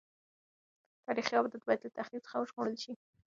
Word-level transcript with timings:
تاریخي 1.05 1.33
ابدات 1.37 1.63
باید 1.67 1.81
له 1.83 1.89
تخریب 1.97 2.21
څخه 2.25 2.37
وژغورل 2.39 2.75
شي. 2.83 2.91